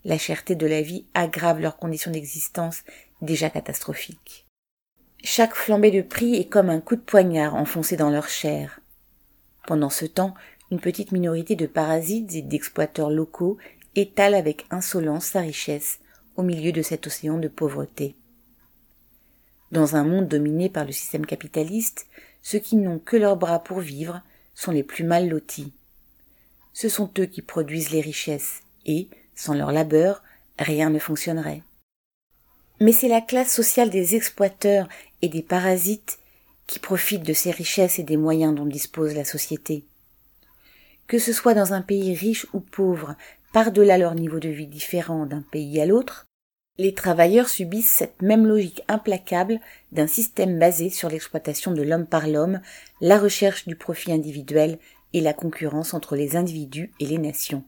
La 0.05 0.19
cherté 0.19 0.55
de 0.55 0.67
la 0.67 0.83
vie 0.83 1.07
aggrave 1.15 1.61
leurs 1.61 1.79
conditions 1.79 2.11
d'existence 2.11 2.83
déjà 3.21 3.51
catastrophiques. 3.51 4.47
Chaque 5.23 5.55
flambée 5.55 5.91
de 5.91 6.01
prix 6.01 6.37
est 6.37 6.49
comme 6.49 6.71
un 6.71 6.81
coup 6.81 6.97
de 6.97 7.01
poignard 7.01 7.55
enfoncé 7.55 7.97
dans 7.97 8.09
leur 8.09 8.29
chair. 8.29 8.81
Pendant 9.67 9.91
ce 9.91 10.07
temps, 10.07 10.35
une 10.71 10.81
petite 10.81 11.13
minorité 11.13 11.57
de 11.57 11.67
parasites 11.67 12.35
et 12.35 12.43
d'exploiteurs 12.43 13.11
locaux 13.11 13.59
étale 13.97 14.35
avec 14.35 14.67
insolence 14.71 15.27
sa 15.27 15.41
richesse 15.41 15.99
au 16.37 16.43
milieu 16.43 16.73
de 16.73 16.83
cet 16.83 17.07
océan 17.07 17.39
de 17.39 17.49
pauvreté. 17.49 18.15
Dans 19.73 19.97
un 19.97 20.05
monde 20.05 20.29
dominé 20.29 20.69
par 20.69 20.85
le 20.85 20.93
système 20.93 21.27
capitaliste, 21.27 22.07
ceux 22.43 22.59
qui 22.59 22.77
n'ont 22.77 22.99
que 22.99 23.17
leurs 23.17 23.37
bras 23.37 23.63
pour 23.63 23.81
vivre 23.81 24.23
sont 24.55 24.73
les 24.73 24.83
plus 24.83 25.05
mal 25.05 25.29
lotis. 25.29 25.73
Ce 26.73 26.89
sont 26.89 27.11
eux 27.19 27.27
qui 27.27 27.43
produisent 27.43 27.91
les 27.91 28.01
richesses 28.01 28.63
et, 28.87 29.09
sans 29.35 29.55
leur 29.55 29.73
labeur, 29.73 30.23
rien 30.59 30.91
ne 30.91 30.99
fonctionnerait 30.99 31.63
mais 32.81 32.93
c'est 32.93 33.09
la 33.09 33.21
classe 33.21 33.53
sociale 33.53 33.91
des 33.91 34.17
exploiteurs 34.17 34.89
et 35.23 35.29
des 35.29 35.43
parasites 35.43 36.19
qui 36.67 36.79
profitent 36.79 37.23
de 37.23 37.35
ces 37.35 37.51
richesses 37.51 37.99
et 37.99 38.03
des 38.05 38.17
moyens 38.17 38.55
dont 38.55 38.67
dispose 38.67 39.15
la 39.15 39.25
société. 39.25 39.85
Que 41.07 41.19
ce 41.19 41.33
soit 41.33 41.55
dans 41.55 41.75
un 41.75 41.83
pays 41.83 42.15
riche 42.15 42.47
ou 42.53 42.61
pauvre, 42.61 43.17
par-delà 43.53 43.99
leur 43.99 44.15
niveau 44.15 44.39
de 44.39 44.49
vie 44.49 44.67
différent 44.67 45.27
d'un 45.27 45.43
pays 45.43 45.81
à 45.81 45.87
l'autre, 45.87 46.27
les 46.79 46.95
travailleurs 46.95 47.49
subissent 47.49 47.91
cette 47.93 48.23
même 48.23 48.47
logique 48.47 48.83
implacable 48.89 49.61
d'un 49.93 50.07
système 50.07 50.59
basé 50.59 50.89
sur 50.89 51.09
l'exploitation 51.09 51.73
de 51.73 51.83
l'homme 51.83 52.07
par 52.07 52.27
l'homme, 52.27 52.61
la 53.01 53.19
recherche 53.19 53.67
du 53.67 53.77
profit 53.77 54.13
individuel 54.13 54.79
et 55.13 55.21
la 55.21 55.35
concurrence 55.35 55.93
entre 55.93 56.17
les 56.17 56.37
individus 56.37 56.93
et 57.01 57.07
les 57.07 57.19
nations. 57.19 57.65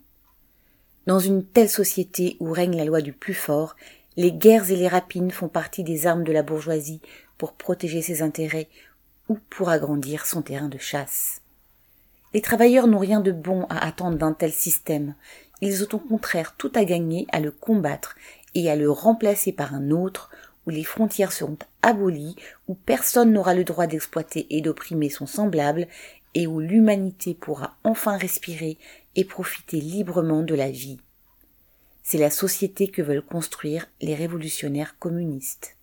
Dans 1.06 1.18
une 1.18 1.44
telle 1.44 1.68
société 1.68 2.36
où 2.40 2.52
règne 2.52 2.76
la 2.76 2.84
loi 2.84 3.02
du 3.02 3.12
plus 3.12 3.34
fort, 3.34 3.76
les 4.16 4.32
guerres 4.32 4.70
et 4.70 4.76
les 4.76 4.88
rapines 4.88 5.30
font 5.30 5.48
partie 5.48 5.84
des 5.84 6.06
armes 6.06 6.24
de 6.24 6.32
la 6.32 6.42
bourgeoisie 6.42 7.00
pour 7.38 7.54
protéger 7.54 8.02
ses 8.02 8.22
intérêts 8.22 8.68
ou 9.28 9.36
pour 9.50 9.68
agrandir 9.68 10.26
son 10.26 10.42
terrain 10.42 10.68
de 10.68 10.78
chasse. 10.78 11.42
Les 12.34 12.40
travailleurs 12.40 12.86
n'ont 12.86 12.98
rien 12.98 13.20
de 13.20 13.32
bon 13.32 13.64
à 13.64 13.84
attendre 13.86 14.16
d'un 14.16 14.32
tel 14.32 14.52
système. 14.52 15.14
Ils 15.62 15.84
ont 15.84 15.88
au 15.94 15.98
contraire 15.98 16.56
tout 16.56 16.72
à 16.74 16.84
gagner 16.84 17.26
à 17.30 17.38
le 17.38 17.52
combattre 17.52 18.16
et 18.56 18.68
à 18.68 18.74
le 18.74 18.90
remplacer 18.90 19.52
par 19.52 19.74
un 19.74 19.90
autre 19.90 20.28
où 20.66 20.70
les 20.70 20.82
frontières 20.82 21.32
seront 21.32 21.56
abolies, 21.82 22.34
où 22.66 22.74
personne 22.74 23.32
n'aura 23.32 23.54
le 23.54 23.62
droit 23.62 23.86
d'exploiter 23.86 24.46
et 24.50 24.60
d'opprimer 24.60 25.08
son 25.08 25.26
semblable, 25.26 25.86
et 26.34 26.48
où 26.48 26.58
l'humanité 26.58 27.34
pourra 27.34 27.76
enfin 27.84 28.16
respirer 28.16 28.76
et 29.14 29.24
profiter 29.24 29.80
librement 29.80 30.42
de 30.42 30.54
la 30.54 30.70
vie. 30.70 30.98
C'est 32.02 32.18
la 32.18 32.30
société 32.30 32.88
que 32.88 33.02
veulent 33.02 33.24
construire 33.24 33.86
les 34.00 34.16
révolutionnaires 34.16 34.98
communistes. 34.98 35.76